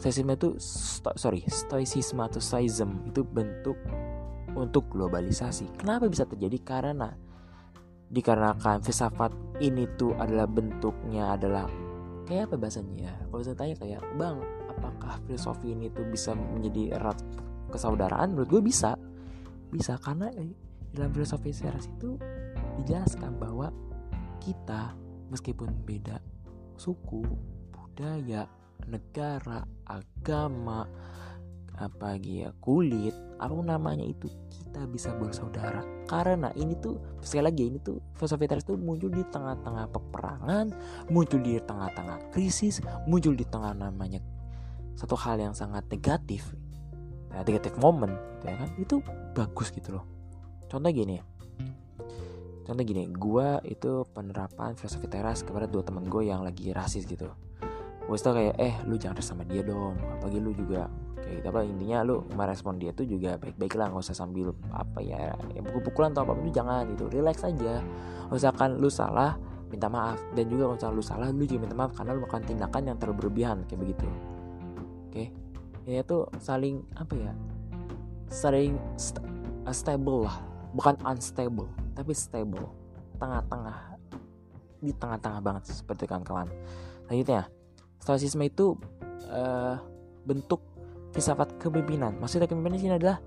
[0.00, 3.76] stoicisme itu sto, sorry stoicisme atau stoicism itu bentuk
[4.56, 5.76] untuk globalisasi.
[5.76, 6.58] Kenapa bisa terjadi?
[6.62, 7.12] Karena
[8.10, 9.30] dikarenakan filsafat
[9.62, 11.70] ini tuh adalah bentuknya adalah
[12.26, 13.14] kayak apa bahasanya ya?
[13.30, 14.38] Kalau saya tanya kayak bang
[14.72, 17.18] apakah filosofi ini tuh bisa menjadi erat
[17.70, 18.34] kesaudaraan?
[18.34, 18.96] Menurut gue bisa.
[19.70, 20.34] Bisa karena
[20.90, 22.18] dalam filosofi seras itu
[22.82, 23.70] dijelaskan bahwa
[24.42, 24.98] kita
[25.30, 26.18] meskipun beda
[26.80, 27.20] suku,
[27.68, 28.48] budaya,
[28.88, 30.88] negara, agama,
[31.76, 35.84] apa lagi ya kulit, apa namanya itu kita bisa bersaudara.
[36.08, 40.72] Karena ini tuh sekali lagi ini tuh filsafat teras tuh muncul di tengah-tengah peperangan,
[41.12, 44.24] muncul di tengah-tengah krisis, muncul di tengah namanya
[44.96, 46.52] satu hal yang sangat negatif,
[47.32, 48.70] negatif moment, gitu ya kan?
[48.80, 48.96] Itu
[49.36, 50.04] bagus gitu loh.
[50.68, 51.20] Contoh gini
[52.64, 57.30] contoh gini gue itu penerapan filosofi teras kepada dua teman gue yang lagi rasis gitu.
[58.04, 59.94] Gue tau kayak eh lu jangan sama dia dong.
[60.18, 60.90] Apalagi lu juga
[61.22, 61.46] kayak gitu.
[61.46, 65.60] Apa intinya lu merespon dia tuh juga baik-baik lah nggak usah sambil apa ya, ya
[65.62, 67.04] pukul-pukulan atau apa itu jangan gitu.
[67.06, 67.84] Relax aja.
[68.30, 69.38] Misalkan lu salah
[69.70, 70.18] minta maaf.
[70.34, 73.16] Dan juga kalau lu salah lu juga minta maaf karena lu melakukan tindakan yang terlalu
[73.24, 74.06] berlebihan kayak begitu.
[75.10, 75.14] Oke?
[75.14, 75.28] Okay?
[75.88, 77.32] ini tuh saling apa ya
[78.30, 79.18] saling st
[79.70, 80.38] stable lah.
[80.70, 81.66] Bukan unstable
[82.00, 82.64] tapi stable.
[83.20, 84.00] Tengah-tengah
[84.80, 86.48] di tengah-tengah banget seperti kawan-kawan.
[87.04, 87.52] Selanjutnya
[88.00, 88.80] stoicisme itu
[89.28, 89.76] uh,
[90.24, 90.64] bentuk
[91.12, 92.16] filsafat kepemimpinan.
[92.16, 93.20] Maksudnya kepemimpinan di sini adalah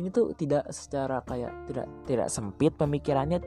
[0.00, 3.38] ini tuh tidak secara kayak tidak tidak sempit pemikirannya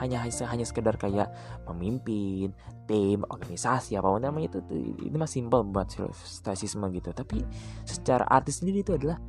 [0.00, 1.30] hanya hanya sekedar kayak
[1.68, 2.50] memimpin
[2.90, 4.74] tim organisasi apa pun namanya itu, itu
[5.08, 7.12] ini mah simple buat stoicisme gitu.
[7.12, 7.44] Tapi
[7.84, 9.20] secara artis sendiri itu adalah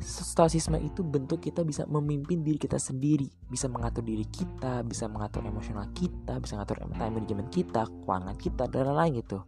[0.00, 5.44] stoicisme itu bentuk kita bisa memimpin diri kita sendiri, bisa mengatur diri kita, bisa mengatur
[5.44, 9.38] emosional kita, bisa mengatur time management kita, keuangan kita dan lain-lain gitu.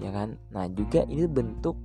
[0.00, 0.40] Ya kan?
[0.50, 1.76] Nah, juga ini bentuk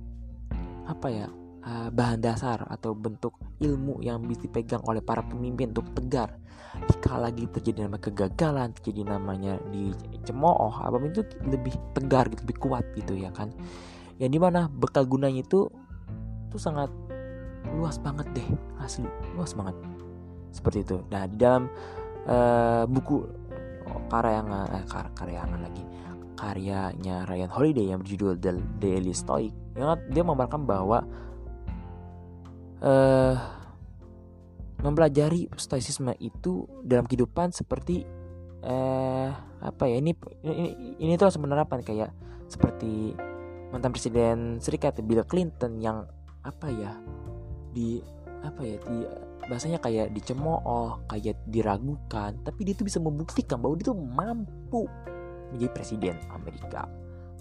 [0.88, 1.28] apa ya?
[1.66, 6.38] Eh, bahan dasar atau bentuk ilmu yang bisa dipegang oleh para pemimpin untuk tegar
[6.86, 9.58] jika lagi terjadi nama kegagalan terjadi namanya
[10.14, 13.50] dicemooh apa itu lebih tegar gitu lebih kuat gitu ya kan
[14.22, 15.66] yang di mana bekal gunanya itu
[16.46, 16.86] itu sangat
[17.74, 18.48] luas banget deh
[18.78, 19.08] asli.
[19.34, 19.76] Luas banget.
[20.54, 20.96] Seperti itu.
[21.10, 21.66] Nah di dalam
[22.28, 23.16] uh, buku
[23.86, 25.84] oh, karyangan eh, kar karyangan lagi.
[26.36, 29.56] Karyanya Ryan Holiday yang berjudul The Daily Stoic.
[29.72, 31.00] Yang dia memaparkan bahwa
[32.84, 33.34] uh,
[34.84, 38.04] mempelajari stoicisme itu dalam kehidupan seperti
[38.66, 39.30] eh
[39.62, 40.68] apa ya ini ini
[41.00, 42.10] ini tuh langsung menerapkan kayak
[42.50, 43.14] seperti
[43.70, 46.06] mantan presiden Serikat Bill Clinton yang
[46.46, 46.92] apa ya
[47.76, 48.00] di
[48.40, 49.04] apa ya di
[49.46, 54.88] bahasanya kayak dicemooh kayak diragukan tapi dia tuh bisa membuktikan bahwa dia tuh mampu
[55.52, 56.88] menjadi presiden Amerika.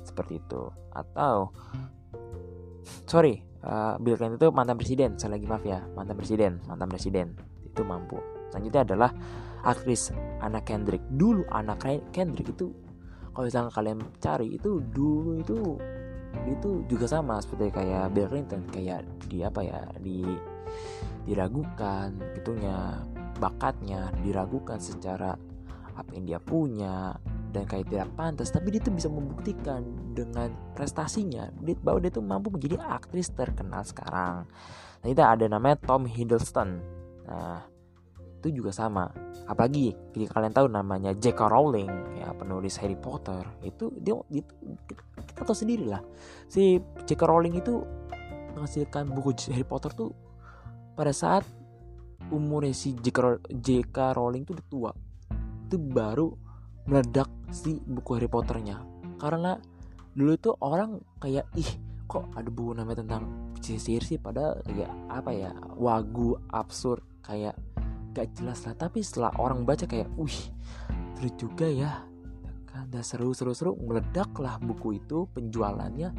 [0.03, 0.69] Seperti itu.
[0.93, 1.55] Atau
[3.07, 7.27] sorry uh, Bill Clinton itu mantan presiden saya lagi maaf ya mantan presiden mantan presiden
[7.65, 8.19] itu mampu.
[8.53, 9.11] Selanjutnya adalah
[9.65, 11.01] aktris Anna Kendrick.
[11.09, 12.69] Dulu anak Kendrick itu
[13.35, 15.75] kalau misalnya kalian cari itu dulu itu
[16.45, 20.21] itu juga sama seperti kayak Bill Clinton kayak di apa ya di
[21.25, 23.01] diragukan itunya
[23.41, 25.33] bakatnya diragukan secara
[25.95, 27.15] apa yang dia punya
[27.55, 28.51] dan kayak tidak pantas.
[28.51, 29.79] Tapi dia tuh bisa membuktikan
[30.11, 31.47] dengan prestasinya.
[31.79, 34.43] Bahwa dia tuh mampu menjadi aktris terkenal sekarang.
[34.99, 36.83] Nah itu ada namanya Tom Hiddleston.
[37.23, 37.63] Nah
[38.45, 39.09] itu juga sama
[39.49, 41.49] apalagi jika kalian tahu namanya J.K.
[41.49, 44.53] Rowling ya penulis Harry Potter itu dia itu
[45.25, 46.05] kita tahu sendiri lah
[46.45, 46.77] si
[47.09, 47.25] J.K.
[47.25, 47.81] Rowling itu
[48.53, 50.13] menghasilkan buku Harry Potter tuh
[50.93, 51.41] pada saat
[52.29, 53.97] umurnya si J.K.
[54.13, 54.91] Rowling tuh udah tua
[55.65, 56.29] itu baru
[56.85, 58.77] meledak si buku Harry Potternya
[59.17, 59.57] karena
[60.13, 61.71] dulu tuh orang kayak ih
[62.05, 63.23] kok ada buku namanya tentang
[63.57, 67.57] sihir sih padahal ya apa ya wagu absurd kayak
[68.15, 68.73] gak jelas lah.
[68.79, 70.39] Tapi setelah orang baca kayak wih
[71.19, 72.07] seru juga ya.
[72.71, 72.87] Kan?
[72.87, 76.09] Dan seru seru seru meledaklah buku itu penjualannya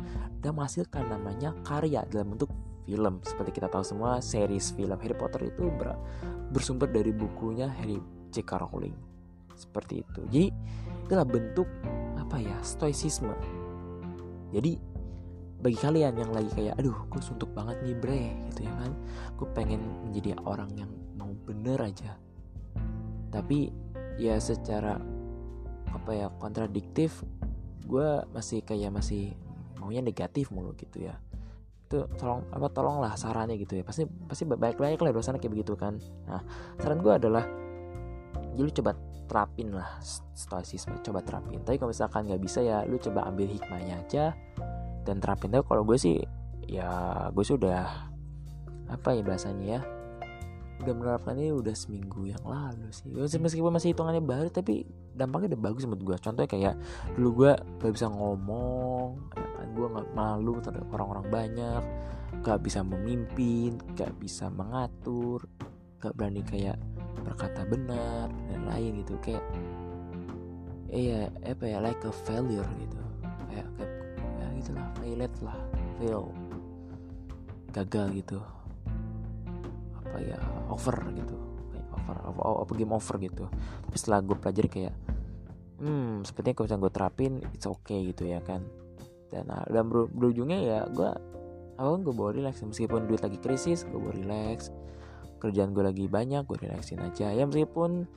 [0.44, 2.52] dan menghasilkan namanya karya dalam bentuk
[2.85, 3.24] film.
[3.24, 5.96] Seperti kita tahu semua series film Harry Potter itu ber
[6.52, 7.98] bersumber dari bukunya Harry
[8.30, 8.50] J.K.
[8.62, 8.94] Rowling.
[9.56, 10.20] Seperti itu.
[10.28, 10.48] Jadi
[11.09, 11.66] itulah bentuk
[12.20, 13.32] apa ya stoicisme.
[14.54, 14.78] Jadi
[15.56, 18.92] bagi kalian yang lagi kayak aduh gue suntuk banget nih bre gitu ya kan?
[19.35, 20.90] Gue pengen menjadi orang yang
[21.26, 22.14] mau bener aja.
[23.34, 23.74] Tapi
[24.16, 24.94] ya secara
[25.90, 27.26] apa ya kontradiktif
[27.86, 29.34] gue masih kayak masih
[29.82, 31.18] maunya negatif mulu gitu ya.
[31.86, 33.82] Itu tolong apa tolonglah sarannya gitu ya.
[33.82, 35.98] Pasti pasti baik baik lah dosanya kayak begitu kan.
[36.30, 36.42] Nah
[36.78, 37.42] saran gue adalah
[38.54, 38.94] jadi coba
[39.26, 39.98] terapin lah
[40.34, 41.58] stoicisme coba terapin.
[41.66, 44.24] Tapi kalau misalkan nggak bisa ya lu coba ambil hikmahnya aja
[45.02, 45.50] dan terapin.
[45.50, 46.22] Tapi kalau gue sih
[46.66, 46.90] ya
[47.30, 48.10] gue sudah
[48.86, 49.80] apa ya bahasanya ya
[50.76, 53.08] udah menerapkan ini udah seminggu yang lalu sih.
[53.40, 54.84] Meskipun masih hitungannya baru tapi
[55.16, 56.74] dampaknya udah bagus menurut gue contohnya kayak
[57.16, 61.82] dulu gue gak bisa ngomong ya kan gue nggak malu terhadap orang-orang banyak
[62.44, 65.48] gak bisa memimpin gak bisa mengatur
[66.04, 66.76] gak berani kayak
[67.24, 69.16] berkata benar dan lain gitu.
[69.24, 69.44] Kayak
[70.92, 73.00] iya apa ya like a failure gitu.
[73.48, 75.58] Kayak kayak gitulah failed lah
[75.96, 76.24] fail
[77.72, 78.40] gagal gitu
[80.20, 81.37] ya over gitu.
[81.72, 82.16] Kayak over
[82.64, 83.44] apa game over gitu.
[83.88, 84.94] Tapi setelah gue pelajari kayak
[85.76, 88.64] hmm sepertinya kalau misalnya gue terapin it's okay gitu ya kan.
[89.29, 91.11] Dan ah, dan ber berujungnya ya gue
[91.76, 92.62] awal gue bawa relax.
[92.64, 94.72] Meskipun duit lagi krisis gue bawa relax.
[95.37, 97.33] Kerjaan gue lagi banyak gue relaxin aja.
[97.33, 98.09] Ya meskipun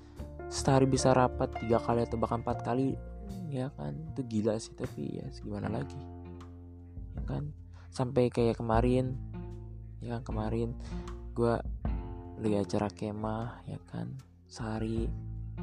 [0.50, 2.98] sehari bisa rapat tiga kali atau bahkan empat kali
[3.54, 4.74] ya kan itu gila sih.
[4.76, 6.00] Tapi ya gimana lagi?
[7.18, 7.52] Ya kan?
[7.90, 9.18] Sampai kayak kemarin
[10.00, 10.80] ya kan kemarin
[11.40, 11.56] gue
[12.44, 14.12] lagi acara kemah ya kan?
[14.52, 15.08] Sehari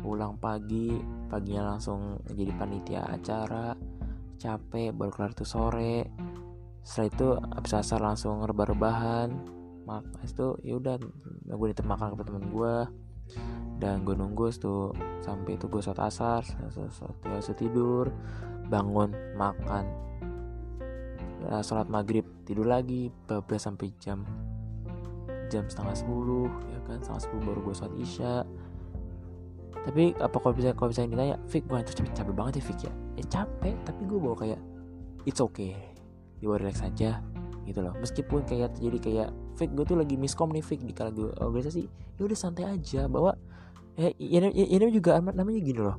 [0.00, 0.96] pulang pagi
[1.28, 3.76] paginya langsung jadi panitia acara
[4.40, 6.08] capek baru kelar tuh sore.
[6.80, 7.28] Setelah itu
[7.60, 9.28] abis asar langsung rebah-rebahan
[9.84, 10.96] mak itu ya udah
[11.46, 12.76] gue nitip makan ke temen gue
[13.78, 14.90] dan gue nunggu itu
[15.22, 18.08] sampai itu gue sholat asar sholat tidur
[18.72, 19.84] bangun makan.
[21.46, 24.24] Uh, sholat maghrib tidur lagi bablas sampai jam
[25.48, 28.34] jam setengah sepuluh ya kan setengah sepuluh baru gue sholat isya.
[29.86, 32.78] Tapi apa kalau bisa kalau bisa ditanya Fik gue itu capek, capek banget ya Fik
[32.82, 32.92] ya?
[33.14, 34.60] Ya capek tapi gue bawa kayak
[35.22, 35.78] it's okay
[36.42, 37.22] dibawa relax aja
[37.66, 37.94] gitu loh.
[38.02, 41.86] Meskipun kayak terjadi kayak Fik gue tuh lagi miskom nih Fik di kala gue organisasi
[42.18, 43.38] ya udah santai aja bahwa
[43.94, 45.96] ya, ya, ya, ya, juga namanya gini loh.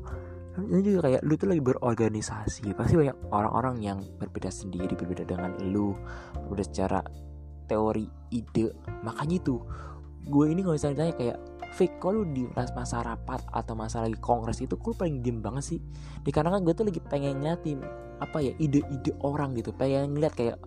[0.58, 2.74] Ini juga kayak lu tuh lagi berorganisasi.
[2.74, 5.94] Pasti banyak orang-orang yang berbeda sendiri berbeda dengan lu
[6.50, 7.00] berbeda secara
[7.68, 8.74] teori ide.
[9.04, 9.62] Makanya itu
[10.28, 11.38] gue ini kalau misalnya ditanya kayak
[11.72, 15.80] fake kalau di masa rapat atau masa lagi kongres itu gue paling diem banget sih?
[16.24, 17.80] Dikarenakan gue tuh lagi pengen ngeliatin
[18.18, 19.76] apa ya ide-ide orang gitu.
[19.76, 20.58] Pengen ngeliat kayak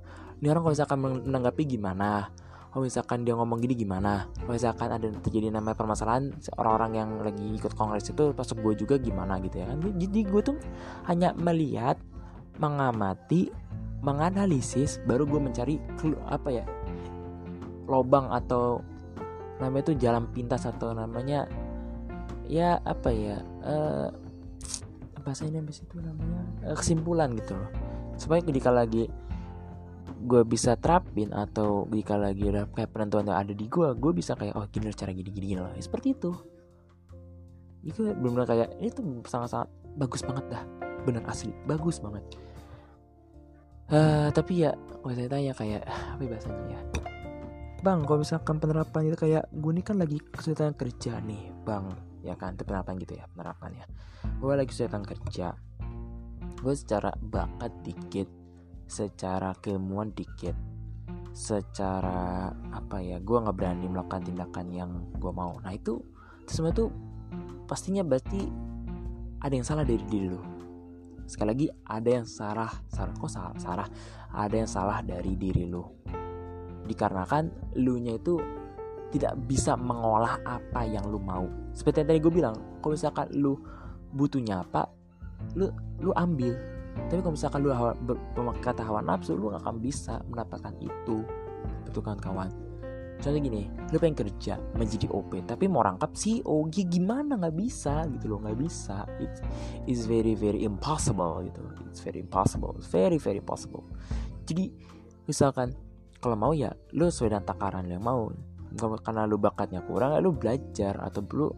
[0.40, 2.32] ini orang kalau misalkan menanggapi gimana?
[2.70, 4.30] Kalau misalkan dia ngomong gini gimana?
[4.30, 8.94] Kalau misalkan ada terjadi namanya permasalahan orang-orang yang lagi ikut kongres itu pas gue juga
[8.94, 9.42] gimana?
[9.42, 9.82] Gitu ya kan.
[9.82, 10.56] Jadi gue tuh
[11.10, 11.98] hanya melihat
[12.62, 13.50] mengamati
[14.00, 15.76] menganalisis baru gue mencari
[16.24, 16.64] apa ya
[17.90, 18.78] lobang atau
[19.58, 21.44] namanya itu jalan pintas atau namanya
[22.48, 24.08] ya apa ya uh,
[25.20, 27.70] bahasa ini habis itu namanya uh, kesimpulan gitu loh.
[28.16, 29.10] Supaya ketika lagi
[30.20, 34.36] gue bisa terapin atau jika lagi ada kayak penentuan yang ada di gue gue bisa
[34.36, 36.32] kayak oh gini cara gini gini, lah ya, seperti itu.
[37.84, 40.64] Itu benar-benar kayak itu sangat-sangat bagus banget dah.
[41.08, 41.52] Bener asli.
[41.64, 42.24] Bagus banget.
[43.90, 46.80] Uh, tapi ya kalau saya tanya kayak apa ya bahasanya ya
[47.80, 51.88] bang kalau misalkan penerapan itu kayak gue ini kan lagi kesulitan kerja nih bang.
[52.20, 53.88] Ya kan itu penerapan gitu ya penerapannya
[54.40, 55.56] gue lagi kesulitan kerja.
[56.60, 58.28] Gue secara bakat dikit
[58.90, 60.56] secara keilmuan dikit
[61.30, 65.56] secara apa ya gue nggak berani melakukan tindakan yang gue mau.
[65.62, 66.02] Nah itu,
[66.50, 66.90] semua itu
[67.70, 68.50] pastinya berarti
[69.40, 70.42] ada yang salah dari diri lu.
[71.24, 73.88] Sekali lagi ada yang salah salah kok salah salah?
[74.34, 75.86] Ada yang salah dari diri lu
[76.90, 78.36] dikarenakan lu nya itu
[79.10, 81.46] tidak bisa mengolah apa yang lu mau.
[81.74, 83.58] Seperti yang tadi gue bilang kalau misalkan lu
[84.14, 84.90] butuhnya apa
[85.54, 85.70] lu
[86.02, 86.54] lu ambil.
[87.06, 87.94] Tapi kalau misalkan lu hawa,
[88.58, 91.22] kata hawa nafsu lu gak akan bisa mendapatkan itu.
[91.86, 92.50] Betul kan kawan?
[93.20, 97.36] Contohnya gini lu pengen kerja menjadi OP tapi mau rangkap CEO gimana?
[97.36, 99.04] Nggak bisa gitu loh nggak bisa.
[99.20, 99.40] It's,
[99.86, 103.82] it's very very impossible gitu it's very impossible it's very very possible
[104.46, 104.70] jadi
[105.26, 105.74] misalkan
[106.20, 108.28] kalau mau ya lu sesuai dengan takaran yang mau.
[109.02, 111.50] Karena lu bakatnya kurang ya lu belajar atau lu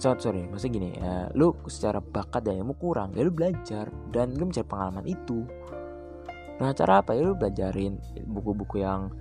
[0.00, 4.32] sorry, sorry maksudnya gini ya, lu secara bakat dan ilmu kurang ya lu belajar dan
[4.32, 5.44] lu mencari pengalaman itu.
[6.64, 9.12] Nah cara apa ya lu belajarin buku-buku yang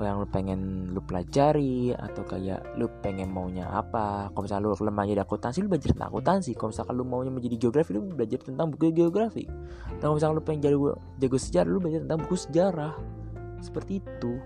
[0.00, 4.32] yang lu pengen lu pelajari atau kayak lu pengen maunya apa?
[4.32, 6.56] Kalau misalnya lu lemah jadi akuntansi lu belajar tentang akuntansi.
[6.56, 9.44] Kalau misalkan lu maunya menjadi geografi lu belajar tentang buku geografi.
[9.44, 10.76] Dan kalau misalkan lu pengen jadi
[11.20, 13.19] jago sejarah lu belajar tentang buku sejarah
[13.60, 14.40] seperti itu.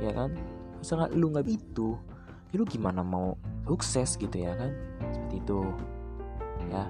[0.00, 0.36] Ya kan?
[0.80, 1.96] Misalkan lu nggak itu
[2.54, 3.34] ya lu gimana mau
[3.66, 4.70] sukses gitu ya kan?
[5.10, 5.60] Seperti itu.
[6.70, 6.86] Ya.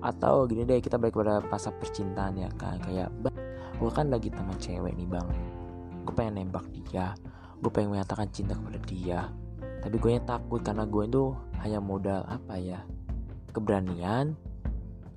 [0.00, 3.12] Atau gini deh kita balik pada masa percintaan ya kan kayak
[3.76, 5.28] gue kan lagi teman cewek nih bang.
[6.08, 7.12] Gue pengen nembak dia.
[7.60, 9.20] Gue pengen menyatakan cinta kepada dia.
[9.84, 12.80] Tapi gue takut karena gue itu hanya modal apa ya?
[13.52, 14.32] Keberanian.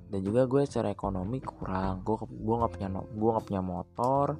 [0.07, 2.03] Dan juga gue secara ekonomi kurang.
[2.03, 4.35] Gue gue nggak punya gue nggak punya motor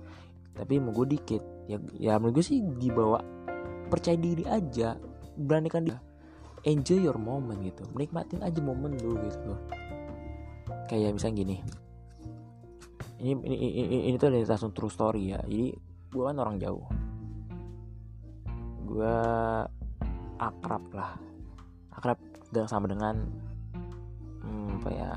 [0.58, 1.44] tapi mau gue dikit.
[1.70, 3.22] Ya ya menurut gue sih dibawa
[3.88, 4.98] percaya diri aja.
[5.38, 6.02] Beranikan dia
[6.66, 7.86] enjoy your moment gitu.
[7.94, 9.54] Menikmatin aja momen lu gitu.
[9.54, 9.62] Loh
[10.88, 11.56] kayak misalnya gini.
[13.18, 15.40] Ini ini ini, ini tuh dari langsung true story ya.
[15.44, 15.76] Jadi
[16.10, 16.88] gue kan orang jauh.
[18.88, 19.18] Gue
[20.40, 21.12] akrab lah.
[21.94, 22.18] Akrab
[22.50, 23.16] dengan sama dengan
[24.48, 25.10] hmm, apa ya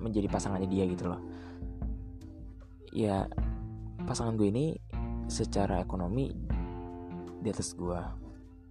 [0.00, 1.20] menjadi pasangannya dia gitu loh.
[2.88, 3.28] Ya
[4.08, 4.66] pasangan gue ini
[5.28, 6.32] secara ekonomi
[7.44, 8.00] di atas gue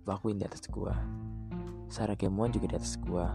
[0.09, 0.93] lakuin di atas gue
[1.87, 3.25] secara keilmuan juga di atas gue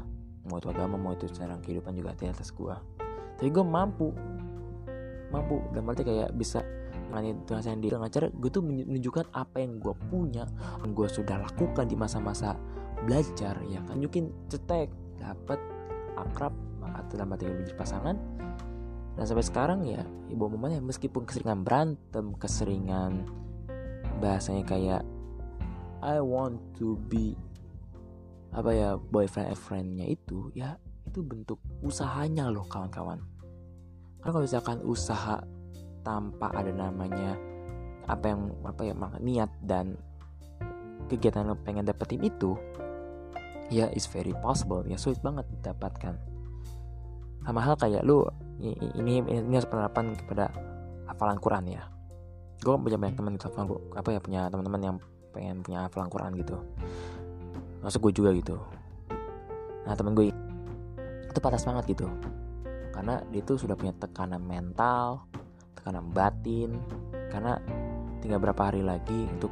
[0.51, 2.75] mau itu agama mau itu cara kehidupan juga di atas gue
[3.39, 4.11] tapi gue mampu
[5.33, 5.65] mampu.
[5.73, 6.61] Dan berarti kayak bisa
[7.09, 10.45] dengan diri dengan cara gue tuh menunjukkan apa yang gue punya
[10.85, 12.57] yang gue sudah lakukan di masa-masa
[13.09, 13.97] belajar ya kan?
[13.97, 15.59] Mungkin cetek dapat
[16.21, 16.53] akrab
[16.85, 18.17] atau dalam arti menjadi pasangan
[19.13, 23.29] dan sampai sekarang ya ibu mamanya meskipun keseringan berantem keseringan
[24.23, 25.03] bahasanya kayak
[26.03, 27.39] I want to be
[28.53, 33.21] apa ya boyfriend friendnya itu ya itu bentuk usahanya loh kawan-kawan.
[34.23, 35.43] Karena kalau misalkan usaha
[36.07, 37.39] tanpa ada namanya
[38.07, 39.95] apa yang apa ya niat dan
[41.07, 42.59] kegiatan lo pengen dapetin itu
[43.71, 46.17] ya is very possible ya sulit banget didapatkan.
[47.43, 48.23] Sama hal kayak lu
[48.61, 50.53] ini ini, harus penerapan kepada
[51.09, 51.83] hafalan Quran ya.
[52.63, 53.49] Gue punya banyak teman gitu
[53.97, 54.97] apa ya punya teman-teman yang
[55.33, 56.57] pengen punya hafalan Quran gitu.
[57.83, 58.57] Masuk gue juga gitu.
[59.89, 60.31] Nah temen gue
[61.27, 62.07] itu patas banget gitu.
[62.93, 65.27] Karena dia tuh sudah punya tekanan mental
[65.75, 66.79] tekanan batin
[67.33, 67.59] karena
[68.23, 69.51] tinggal berapa hari lagi untuk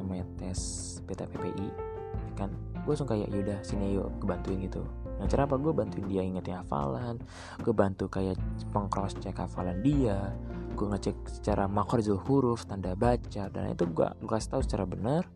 [0.00, 2.50] namanya tes PTPPI ya kan?
[2.88, 4.80] Gue langsung kayak yaudah sini yuk gue bantuin gitu
[5.20, 7.20] Nah cara apa gue bantuin dia ingetin hafalan?
[7.60, 8.40] Gue bantu kayak
[8.72, 10.32] pengcross check hafalan dia
[10.72, 15.28] Gue ngecek secara makrorizul huruf, tanda baca Dan itu gue, gue kasih tahu secara benar.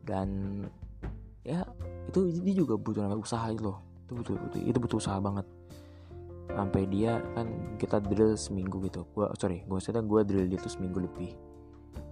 [0.00, 0.64] Dan
[1.44, 1.68] ya
[2.08, 3.84] itu dia juga butuh namanya usaha itu loh.
[4.08, 5.44] Itu butuh, butuh itu butuh usaha banget.
[6.48, 9.04] Sampai dia kan kita drill seminggu gitu.
[9.12, 11.36] Gua sorry gue cerita gue drill dia tuh seminggu lebih.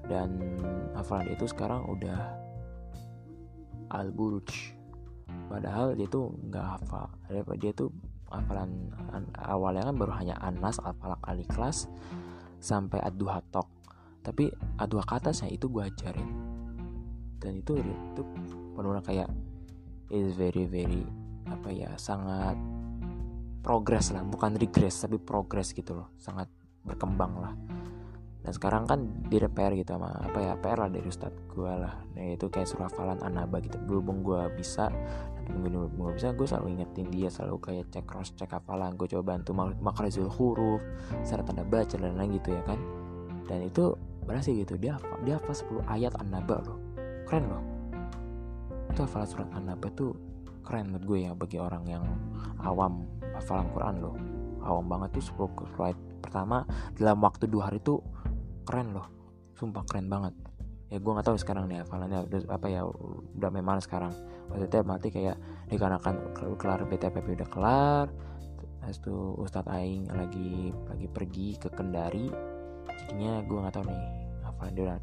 [0.05, 0.61] Dan
[0.93, 2.21] hafalan dia itu sekarang udah
[3.89, 4.76] al buruj
[5.47, 7.07] padahal dia tuh nggak hafal.
[7.59, 7.91] Dia tuh
[8.31, 8.91] hafalan
[9.39, 11.87] awalnya kan baru hanya anas alfalak ali kelas
[12.59, 13.71] sampai aduh hatok
[14.27, 14.51] tapi
[14.83, 16.31] aduh atasnya itu gue ajarin.
[17.39, 18.23] Dan itu itu
[18.75, 19.31] penuh kayak
[20.11, 21.07] is very very
[21.47, 22.59] apa ya sangat
[23.63, 24.27] progres lah.
[24.27, 26.11] Bukan regress tapi progres gitu loh.
[26.19, 26.51] Sangat
[26.83, 27.55] berkembang lah
[28.47, 31.99] dan sekarang kan di PR gitu sama apa ya PR lah dari ustadz gue lah.
[32.15, 33.75] Nah itu kayak suruh hafalan anaba gitu.
[33.83, 34.87] Berhubung gue bisa
[35.51, 39.35] dan gue bisa gue selalu ingetin dia selalu kayak cek cross cek hafalan gue coba
[39.35, 39.51] bantu
[39.83, 40.79] makhrajul huruf
[41.27, 42.79] secara tanda baca dan lain gitu ya kan.
[43.51, 44.95] Dan itu berhasil gitu dia
[45.27, 46.79] dia hafal 10 ayat anaba loh.
[47.27, 47.63] Keren loh.
[48.95, 50.15] Itu hafalan surat anaba tuh
[50.63, 52.07] keren menurut gue ya bagi orang yang
[52.63, 54.15] awam hafalan Quran loh.
[54.63, 56.63] Awam banget tuh 10 slide pertama
[56.95, 58.03] dalam waktu dua hari tuh
[58.67, 59.07] keren loh.
[59.55, 60.35] Sumpah keren banget.
[60.91, 62.83] Ya gue nggak tahu sekarang nih hafalannya udah apa ya
[63.39, 64.11] udah memang sekarang.
[64.51, 65.39] Maksudnya mati kayak
[65.71, 68.07] dikarenakan kelar BTPP udah kelar
[68.87, 72.31] terus tuh Ustadz Aing lagi lagi pergi ke Kendari.
[72.87, 74.03] Jadinya gue nggak tahu nih
[74.47, 74.99] hafalan dia udah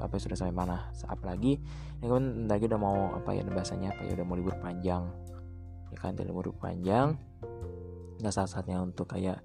[0.00, 0.88] apa sudah sampai mana.
[1.04, 1.60] Apalagi
[2.00, 5.12] ini kan lagi udah mau apa ya bahasanya apa ya udah mau libur panjang.
[5.92, 7.20] Ya kan libur panjang.
[8.16, 9.44] Nggak saat saatnya untuk kayak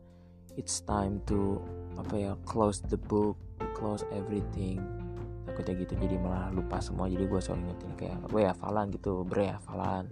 [0.56, 1.60] it's time to
[2.00, 3.36] apa ya close the book
[3.76, 4.80] close everything.
[5.44, 7.12] Takutnya gitu jadi malah lupa semua.
[7.12, 9.28] Jadi gue selalu ingetin kayak gue ya hafalan gitu.
[9.28, 10.08] Bre hafalan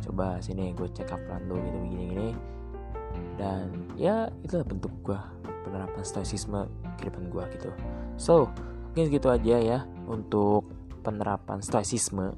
[0.00, 2.30] coba sini gue cek hafalan lo gitu begini gini
[3.36, 5.20] dan ya itulah bentuk gue
[5.66, 6.68] penerapan stoicisme
[7.00, 7.70] kehidupan gue gitu.
[8.20, 8.48] So
[8.90, 10.68] mungkin segitu aja ya untuk
[11.00, 12.36] penerapan stoicisme.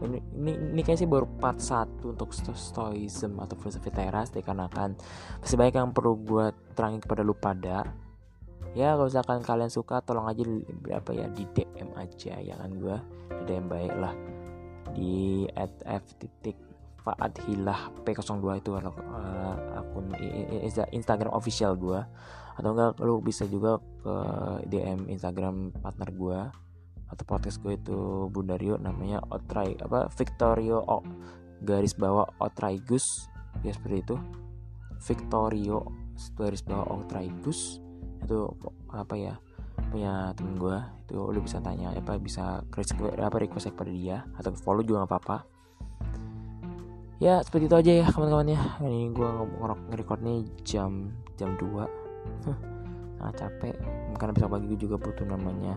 [0.00, 4.96] Ini ini, ini kayak sih baru part satu untuk stoicism atau filosofi teras dikarenakan
[5.44, 7.84] masih banyak yang perlu gue terangin kepada lu pada
[8.74, 10.62] ya kalau misalkan kalian suka tolong aja di,
[10.94, 12.96] apa ya di DM aja ya kan gue
[13.40, 14.14] di DM baik lah.
[14.90, 16.58] Di at f titik
[17.48, 20.14] Hilah P02 itu uh, akun
[20.94, 21.98] Instagram official gue
[22.60, 24.14] atau enggak lu bisa juga ke
[24.68, 26.38] DM Instagram partner gue
[27.10, 31.02] atau podcast gue itu Bundario namanya Otrai apa Victorio o,
[31.64, 33.26] garis bawah Otraigus.
[33.66, 34.16] Ya seperti itu.
[35.02, 35.88] Victorio
[36.36, 37.80] garis bawah Otraigus
[38.22, 38.38] itu
[38.92, 39.34] apa ya
[39.90, 44.54] punya temen gue itu lu bisa tanya apa bisa request apa request kepada dia atau
[44.54, 45.38] follow juga gak apa-apa.
[47.20, 48.60] Ya seperti itu aja ya kawan-kawan ya.
[48.80, 49.28] Ini gue
[49.92, 51.84] nge-record nih jam jam 2
[53.20, 53.76] sangat capek.
[54.16, 55.76] Karena besok pagi gue juga butuh namanya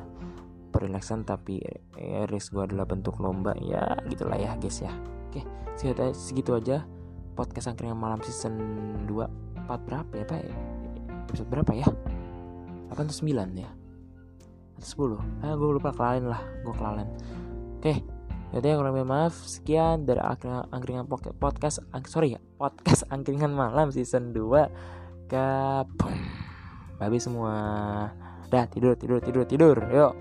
[0.71, 1.59] perelaksan tapi
[1.99, 3.57] eh, race gue adalah bentuk lomba.
[3.59, 4.93] Ya gitulah ya guys ya.
[5.27, 5.43] Oke
[5.75, 6.85] segitu, segitu aja
[7.33, 8.55] podcast angkringan malam season
[9.09, 10.47] 2 part berapa ya pak?
[11.27, 11.87] Episode berapa ya
[12.89, 13.69] 8 atau 9 ya?
[14.79, 17.09] Atau 10 ah gue lupa kelalin lah gue kelalin
[17.79, 17.93] oke
[18.53, 25.29] jadi ya kurang maaf sekian dari angkringan podcast sorry ya podcast angkringan malam season 2
[25.31, 26.13] kapum
[27.03, 27.53] babi semua.
[28.47, 29.77] Dah tidur tidur tidur tidur.
[29.91, 30.13] Yuk.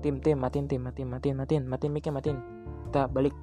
[0.00, 2.38] Tim tim matiin tim matiin matiin matiin matiin miknya matiin
[2.88, 3.36] kita balik